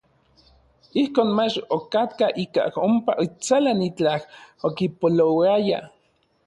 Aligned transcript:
Ijkon 1.01 1.29
mach 1.39 1.57
okatkaj 1.77 2.31
ikaj 2.45 2.67
ompa 2.87 3.13
intsalan 3.25 3.87
itlaj 3.89 4.19
okipolouaya. 4.69 5.79